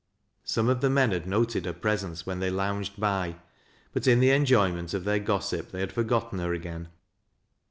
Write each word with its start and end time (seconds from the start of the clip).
Some 0.45 0.67
of 0.67 0.81
the 0.81 0.89
men 0.89 1.11
had 1.11 1.27
noted 1.27 1.65
her 1.65 1.73
presence 1.73 2.25
when 2.25 2.39
they 2.39 2.49
lounged 2.49 2.99
by, 2.99 3.35
but 3.93 4.07
in 4.07 4.19
the 4.19 4.31
enjoyment 4.31 4.95
of 4.95 5.03
their 5.03 5.19
gossip, 5.19 5.69
they 5.71 5.81
had 5.81 5.93
forgotten 5.93 6.39
her 6.39 6.55
again. 6.55 6.87